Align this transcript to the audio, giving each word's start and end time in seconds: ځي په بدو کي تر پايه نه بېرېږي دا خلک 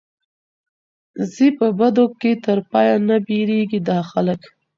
ځي 1.33 1.47
په 1.57 1.67
بدو 1.79 2.05
کي 2.21 2.31
تر 2.45 2.57
پايه 2.71 2.95
نه 3.07 3.15
بېرېږي 3.27 3.79
دا 3.89 3.97
خلک 4.09 4.41